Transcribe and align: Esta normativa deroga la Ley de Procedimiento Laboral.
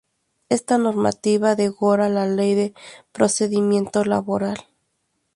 Esta 0.49 0.79
normativa 0.79 1.53
deroga 1.53 2.09
la 2.09 2.25
Ley 2.25 2.55
de 2.55 2.73
Procedimiento 3.11 4.03
Laboral. 4.03 4.57